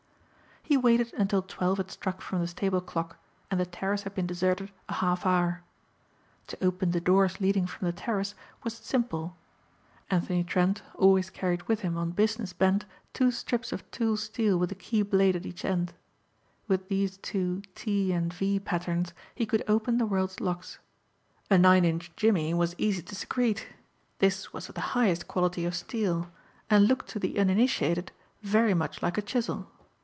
He 0.63 0.77
waited 0.77 1.13
until 1.15 1.41
twelve 1.41 1.79
had 1.79 1.91
struck 1.91 2.21
from 2.21 2.39
the 2.39 2.47
stable 2.47 2.79
clock 2.79 3.17
and 3.49 3.59
the 3.59 3.65
terrace 3.65 4.03
had 4.03 4.15
been 4.15 4.25
deserted 4.27 4.71
a 4.87 4.93
half 4.93 5.25
hour. 5.25 5.63
To 6.47 6.63
open 6.63 6.91
the 6.91 7.01
doors 7.01 7.41
leading 7.41 7.67
from 7.67 7.87
the 7.87 7.91
terrace 7.91 8.35
was 8.63 8.75
simple. 8.75 9.35
Anthony 10.09 10.45
Trent 10.45 10.81
always 10.95 11.29
carried 11.29 11.63
with 11.63 11.81
him 11.81 11.97
on 11.97 12.11
business 12.11 12.53
bent 12.53 12.85
two 13.11 13.31
strips 13.31 13.73
of 13.73 13.89
tool 13.91 14.15
steel 14.15 14.57
with 14.57 14.71
a 14.71 14.75
key 14.75 15.01
blade 15.01 15.35
at 15.35 15.45
each 15.45 15.65
end. 15.65 15.91
With 16.69 16.87
these 16.87 17.17
two 17.17 17.63
"T" 17.75 18.13
and 18.13 18.31
"V" 18.33 18.57
patterns 18.57 19.13
he 19.35 19.45
could 19.45 19.65
open 19.67 19.97
the 19.97 20.05
world's 20.05 20.39
locks. 20.39 20.79
A 21.49 21.57
nine 21.57 21.83
inch 21.83 22.15
jimmy 22.15 22.53
was 22.53 22.75
easy 22.77 23.01
to 23.01 23.15
secrete. 23.15 23.67
This 24.19 24.53
was 24.53 24.69
of 24.69 24.75
the 24.75 24.81
highest 24.95 25.27
quality 25.27 25.65
of 25.65 25.75
steel 25.75 26.31
and 26.69 26.87
looked 26.87 27.09
to 27.09 27.19
the 27.19 27.37
uninitiated 27.37 28.13
very 28.41 28.73
much 28.73 29.01
like 29.01 29.17
a 29.17 29.21
chisel. 29.21 29.67